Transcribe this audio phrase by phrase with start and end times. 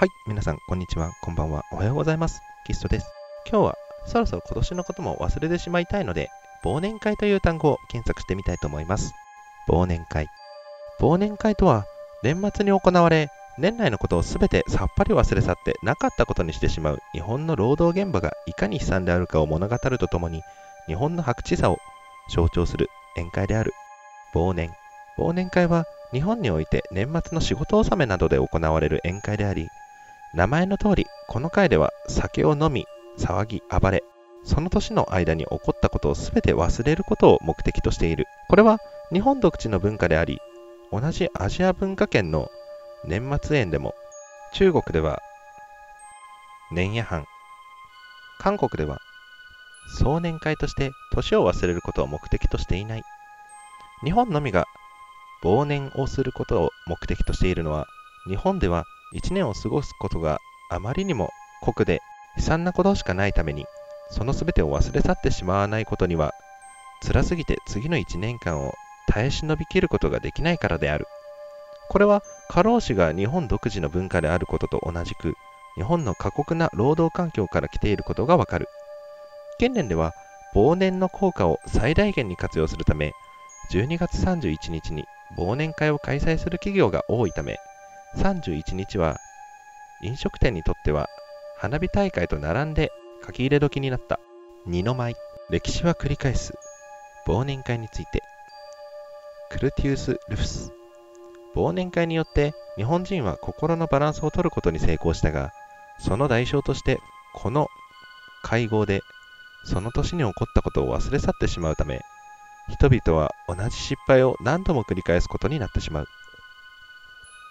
[0.00, 2.40] はい、皆さん、こんにちは、こんばんは、おはようございます。
[2.64, 3.06] キストです。
[3.46, 3.74] 今日は、
[4.06, 6.30] そろそろ今年のことも忘れてしまいたいので、
[6.64, 9.12] 忘年会という単語を検索してみたいと思います。
[9.68, 10.28] 忘年会。
[11.00, 11.84] 忘年会とは、
[12.22, 13.28] 年末に行われ、
[13.58, 20.40] 年内のことをすべてさっぱり忘れ去ってなかったことにしてしまう日本の労働現場がいかに悲惨であるかを物語るとともに、
[20.86, 21.76] 日本の白地さを
[22.34, 22.88] 象徴する
[23.18, 23.74] 宴会である。
[24.32, 24.72] 忘年。
[25.18, 29.68] 忘年会は日本において年末の仕事納めなどで行われる宴会であり、
[30.32, 32.86] 名前の通り、この回では酒を飲み、
[33.18, 34.04] 騒ぎ、暴れ、
[34.44, 38.26] その年の間に起こったことをすべて忘れることを目的としている。
[38.48, 38.78] これは
[39.12, 40.38] 日本独自の文化であり、
[40.92, 42.48] 同じアジア文化圏の
[43.04, 43.94] 年末宴でも、
[44.54, 45.20] 中国では
[46.70, 47.24] 年夜飯、
[48.38, 48.98] 韓国では
[49.98, 53.02] 壮年会として年を忘れることを目的としていない。
[54.04, 54.64] 日本のみが
[55.42, 57.86] 忘年をすることを目的としているのは、
[58.28, 60.38] 日本では1年を過ごすことが
[60.70, 61.30] あまりにも
[61.62, 62.00] 酷で
[62.36, 63.66] 悲惨なことしかないために、
[64.10, 66.32] その全てを忘れ去ってしまわないことには、
[67.02, 68.74] 辛すぎて次の1年間を
[69.08, 71.06] 耐え忍びきることができないからである。
[71.88, 75.34] これは過労死が日本独自の文化であることと同じく、
[75.74, 78.68] 日本の過酷な労働環境から来ていることがわかる。
[79.58, 80.14] 近年では
[80.54, 83.12] 忘年の効果を最大限に活用するため、
[83.72, 85.04] 12月31日に
[85.36, 87.58] 忘年会を開催する企業が多いため、
[88.16, 89.18] 31日は
[90.02, 91.08] 飲食店にとっては
[91.58, 92.90] 花火大会と並んで
[93.24, 94.18] 書き入れ時になった。
[94.66, 95.14] 二の舞。
[95.50, 96.54] 歴史は繰り返す
[97.26, 98.22] 忘年会について。
[99.50, 100.72] クルティウス・ルフス。
[101.54, 105.52] 忘年会によって日本人は心のバランスを取ることに成功したが
[105.98, 106.98] その代償として
[107.34, 107.66] この
[108.44, 109.00] 会合で
[109.64, 112.00] その年に起こったことを忘れ去ってしまうため
[112.68, 116.06] 人々は同じ失敗を何度も繰り返すことになってしまう。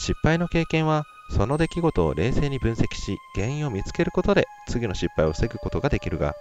[0.00, 6.32] 失敗の経験はその出来事を冷静に分析し原因を見つけることで次の失敗を防ぐことができるが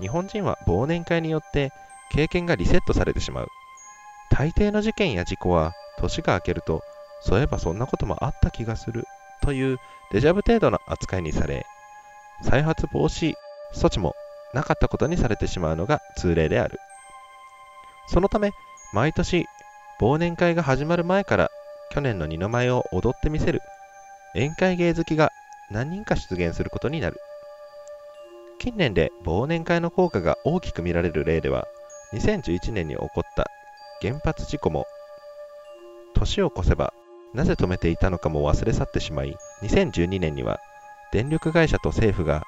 [0.00, 1.70] 日本人は忘年会によって
[2.10, 3.48] 経験がリセットされてしまう。
[4.30, 6.82] 大抵の事件や事故は年が明けると
[7.20, 9.04] そういえばそんなこともあった気がする
[9.42, 9.78] という
[10.12, 11.66] デジャブ程度の扱いにされ
[12.42, 13.34] 再発防止
[13.74, 14.14] 措置も
[14.54, 16.78] なかったことにされてしまうのが通例である。
[18.06, 18.52] そのため
[18.94, 19.44] 毎年
[20.00, 21.50] 忘年会が始まる前から
[21.90, 23.60] 去年の二の舞を踊ってみせる
[24.34, 25.30] 宴会芸好きが
[25.70, 27.20] 何人か出現することになる。
[28.58, 31.66] 近年で忘年会の効果が大きく見られる例では、
[32.12, 33.46] 2011年に起こった
[34.00, 34.86] 原発事故も、
[36.14, 36.92] 年を越せば
[37.34, 40.58] なぜ止めていたのかも忘れ去ってしまい、2012年には
[41.12, 42.42] 電力会社と政府が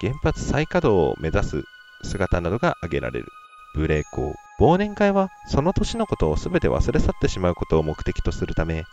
[0.00, 1.62] 原発再稼働を目指す
[2.02, 3.26] 姿などが挙げられる。
[3.74, 4.43] ブレーコー。
[4.60, 8.84] 忘年会はその年のことを全て忘れ去ってしまうことを目的とするため、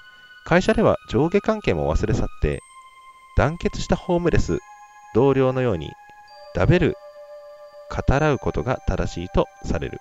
[0.46, 2.62] 会社では上下関係も忘れ去って、
[3.38, 4.60] 団結したホームレス、
[5.14, 5.92] 同僚のように、
[6.56, 6.96] ダベル、
[7.90, 10.00] 語らうことが正しいとされる。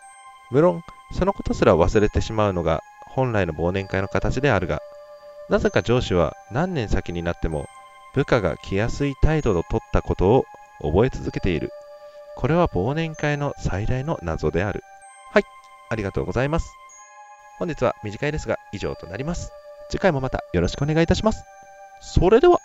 [0.50, 0.82] 無論、
[1.12, 4.80] そのことすら忘れてしまうのが本来の忘年会の形であるが、
[5.48, 7.66] なぜか上司は何年先になっても
[8.14, 10.44] 部下が来やすい態度を取ったことを
[10.80, 11.70] 覚え続けている。
[12.36, 14.82] これは忘年会の最大の謎である。
[15.90, 16.72] ありがとうございます。
[17.58, 19.52] 本日は短いですが以上となります。
[19.90, 21.44] 次回もまたよろしくお願いいたします。
[22.00, 22.59] それでは。